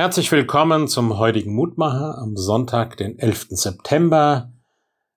Herzlich 0.00 0.32
willkommen 0.32 0.88
zum 0.88 1.18
heutigen 1.18 1.54
Mutmacher 1.54 2.16
am 2.16 2.34
Sonntag, 2.34 2.96
den 2.96 3.18
11. 3.18 3.48
September, 3.50 4.50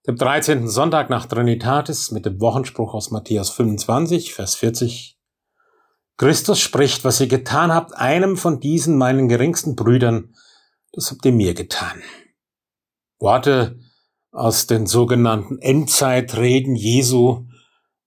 dem 0.06 0.17
13. 0.17 0.67
Sonntag 0.67 1.09
nach 1.09 1.25
Trinitatis 1.25 2.12
mit 2.12 2.25
dem 2.25 2.42
Wochenspruch 2.42 2.93
aus 2.93 3.09
Matthäus 3.09 3.50
25, 3.51 4.33
Vers 4.33 4.56
40. 4.56 5.17
Christus 6.17 6.59
spricht, 6.59 7.06
was 7.06 7.22
ihr 7.22 7.27
getan 7.27 7.74
habt, 7.74 7.96
einem 7.96 8.36
von 8.36 8.59
diesen 8.59 8.98
meinen 8.98 9.30
geringsten 9.30 9.77
Brüdern, 9.77 10.36
das 10.91 11.11
habt 11.11 11.23
ihr 11.23 11.31
mir 11.31 11.54
getan. 11.54 12.04
Worte 13.21 13.79
aus 14.34 14.68
den 14.68 14.86
sogenannten 14.86 15.59
Endzeitreden 15.59 16.75
Jesu, 16.75 17.45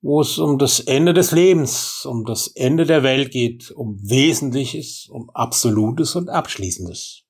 wo 0.03 0.21
es 0.21 0.39
um 0.39 0.59
das 0.59 0.81
Ende 0.81 1.15
des 1.15 1.31
Lebens, 1.31 2.05
um 2.05 2.25
das 2.25 2.49
Ende 2.49 2.87
der 2.87 3.03
Welt 3.03 3.31
geht, 3.31 3.71
um 3.71 3.99
Wesentliches, 4.03 5.09
um 5.11 5.31
Absolutes 5.31 6.15
und 6.15 6.29
Abschließendes. 6.29 7.23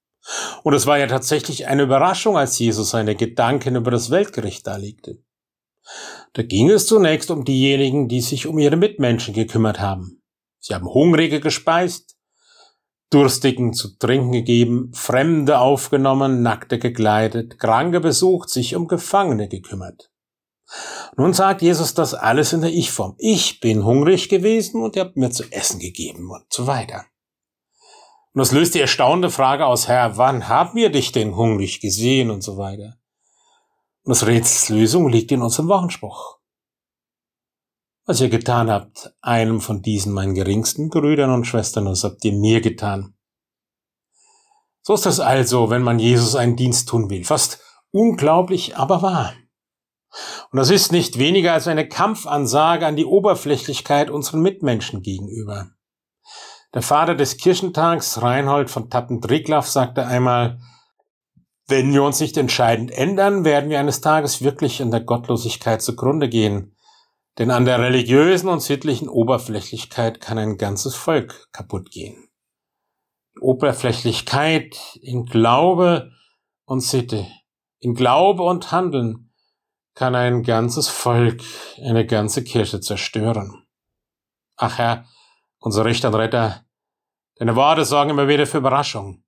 Und 0.62 0.74
es 0.74 0.86
war 0.86 0.98
ja 0.98 1.06
tatsächlich 1.06 1.66
eine 1.66 1.84
Überraschung, 1.84 2.36
als 2.36 2.58
Jesus 2.58 2.90
seine 2.90 3.14
Gedanken 3.14 3.76
über 3.76 3.90
das 3.90 4.10
Weltgericht 4.10 4.66
darlegte. 4.66 5.22
Da 6.32 6.42
ging 6.42 6.68
es 6.68 6.86
zunächst 6.86 7.30
um 7.30 7.44
diejenigen, 7.44 8.08
die 8.08 8.20
sich 8.20 8.46
um 8.46 8.58
ihre 8.58 8.76
Mitmenschen 8.76 9.32
gekümmert 9.32 9.80
haben. 9.80 10.20
Sie 10.58 10.74
haben 10.74 10.92
Hungrige 10.92 11.40
gespeist, 11.40 12.16
Durstigen 13.10 13.72
zu 13.72 13.96
trinken 13.98 14.32
gegeben, 14.32 14.90
Fremde 14.92 15.60
aufgenommen, 15.60 16.42
Nackte 16.42 16.80
gekleidet, 16.80 17.60
Kranke 17.60 18.00
besucht, 18.00 18.50
sich 18.50 18.74
um 18.74 18.88
Gefangene 18.88 19.48
gekümmert. 19.48 20.10
Nun 21.16 21.32
sagt 21.32 21.62
Jesus 21.62 21.94
das 21.94 22.14
alles 22.14 22.52
in 22.52 22.60
der 22.60 22.72
Ich-Form. 22.72 23.14
Ich 23.18 23.60
bin 23.60 23.84
hungrig 23.84 24.28
gewesen 24.28 24.82
und 24.82 24.96
ihr 24.96 25.02
habt 25.02 25.16
mir 25.16 25.30
zu 25.30 25.44
essen 25.50 25.78
gegeben 25.78 26.30
und 26.30 26.52
so 26.52 26.66
weiter. 26.66 27.06
Und 28.32 28.40
das 28.40 28.52
löst 28.52 28.74
die 28.74 28.80
erstaunte 28.80 29.30
Frage 29.30 29.64
aus, 29.64 29.88
Herr, 29.88 30.18
wann 30.18 30.48
haben 30.48 30.74
wir 30.74 30.90
dich 30.90 31.12
denn 31.12 31.36
hungrig 31.36 31.80
gesehen 31.80 32.30
und 32.30 32.42
so 32.42 32.58
weiter. 32.58 32.98
Und 34.02 34.10
das 34.10 34.26
Rätselslösung 34.26 35.08
liegt 35.08 35.32
in 35.32 35.42
unserem 35.42 35.68
Wochenspruch. 35.68 36.36
Was 38.04 38.20
ihr 38.20 38.28
getan 38.28 38.70
habt, 38.70 39.12
einem 39.20 39.60
von 39.60 39.82
diesen 39.82 40.12
meinen 40.12 40.34
geringsten 40.34 40.90
Brüdern 40.90 41.32
und 41.32 41.46
Schwestern, 41.46 41.86
das 41.86 42.04
habt 42.04 42.24
ihr 42.24 42.32
mir 42.32 42.60
getan. 42.60 43.14
So 44.82 44.94
ist 44.94 45.06
das 45.06 45.18
also, 45.18 45.70
wenn 45.70 45.82
man 45.82 45.98
Jesus 45.98 46.36
einen 46.36 46.56
Dienst 46.56 46.88
tun 46.88 47.10
will. 47.10 47.24
Fast 47.24 47.58
unglaublich, 47.90 48.76
aber 48.76 49.02
wahr. 49.02 49.32
Und 50.50 50.58
das 50.58 50.70
ist 50.70 50.92
nicht 50.92 51.18
weniger 51.18 51.52
als 51.52 51.68
eine 51.68 51.88
Kampfansage 51.88 52.86
an 52.86 52.96
die 52.96 53.04
Oberflächlichkeit 53.04 54.10
unseren 54.10 54.40
Mitmenschen 54.40 55.02
gegenüber. 55.02 55.70
Der 56.74 56.82
Vater 56.82 57.14
des 57.14 57.36
Kirchentags, 57.36 58.20
Reinhold 58.22 58.70
von 58.70 58.90
Tappen-Triglaff, 58.90 59.68
sagte 59.68 60.06
einmal, 60.06 60.58
wenn 61.68 61.92
wir 61.92 62.02
uns 62.02 62.20
nicht 62.20 62.36
entscheidend 62.36 62.90
ändern, 62.92 63.44
werden 63.44 63.70
wir 63.70 63.80
eines 63.80 64.00
Tages 64.00 64.42
wirklich 64.42 64.80
in 64.80 64.90
der 64.90 65.00
Gottlosigkeit 65.00 65.82
zugrunde 65.82 66.28
gehen. 66.28 66.76
Denn 67.38 67.50
an 67.50 67.64
der 67.64 67.80
religiösen 67.80 68.48
und 68.48 68.60
sittlichen 68.60 69.08
Oberflächlichkeit 69.08 70.20
kann 70.20 70.38
ein 70.38 70.58
ganzes 70.58 70.94
Volk 70.94 71.48
kaputt 71.52 71.90
gehen. 71.90 72.28
Oberflächlichkeit 73.40 74.76
in 75.00 75.26
Glaube 75.26 76.12
und 76.64 76.80
Sitte, 76.80 77.26
in 77.80 77.94
Glaube 77.94 78.42
und 78.42 78.72
Handeln 78.72 79.25
kann 79.96 80.14
ein 80.14 80.42
ganzes 80.42 80.88
Volk, 80.88 81.42
eine 81.82 82.06
ganze 82.06 82.44
Kirche 82.44 82.80
zerstören. 82.80 83.66
Ach 84.56 84.78
Herr, 84.78 85.06
unser 85.58 85.86
Richter 85.86 86.08
und 86.08 86.14
Retter, 86.14 86.64
deine 87.36 87.56
Worte 87.56 87.84
sorgen 87.84 88.10
immer 88.10 88.28
wieder 88.28 88.46
für 88.46 88.58
Überraschung. 88.58 89.24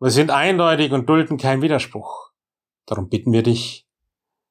Wir 0.00 0.10
sind 0.10 0.30
eindeutig 0.30 0.92
und 0.92 1.08
dulden 1.08 1.36
keinen 1.36 1.62
Widerspruch. 1.62 2.30
Darum 2.86 3.08
bitten 3.08 3.32
wir 3.32 3.42
dich, 3.42 3.88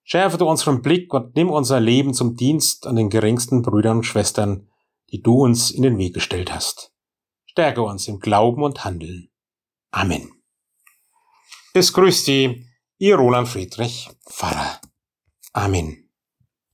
schärfe 0.04 0.38
du 0.38 0.50
unseren 0.50 0.82
Blick 0.82 1.14
und 1.14 1.36
nimm 1.36 1.50
unser 1.50 1.80
Leben 1.80 2.14
zum 2.14 2.36
Dienst 2.36 2.86
an 2.86 2.98
den 2.98 3.10
geringsten 3.10 3.62
Brüdern 3.62 3.98
und 3.98 4.04
Schwestern, 4.04 4.70
die 5.12 5.22
du 5.22 5.44
uns 5.44 5.72
in 5.72 5.84
den 5.84 5.98
Weg 5.98 6.14
gestellt 6.14 6.54
hast. 6.54 6.92
Stärke 7.46 7.84
uns 7.84 8.10
im 8.10 8.20
Glauben 8.20 8.64
und 8.64 8.84
Handeln. 8.84 9.30
Amen. 9.92 10.30
Es 11.74 11.94
grüßt 11.94 12.26
Sie, 12.26 12.68
Ihr 12.98 13.16
Roland 13.16 13.48
Friedrich, 13.48 14.10
Pfarrer. 14.28 14.82
Amen. 15.56 16.03